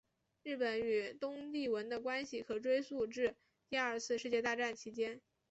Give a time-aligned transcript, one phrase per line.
[0.41, 3.35] 日本与东帝汶的关系可追溯至
[3.69, 5.21] 第二次世界大战期间。